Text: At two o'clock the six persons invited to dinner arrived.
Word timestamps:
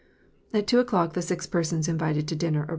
At 0.51 0.65
two 0.65 0.79
o'clock 0.79 1.13
the 1.13 1.21
six 1.21 1.45
persons 1.45 1.87
invited 1.87 2.27
to 2.29 2.35
dinner 2.35 2.61
arrived. 2.61 2.69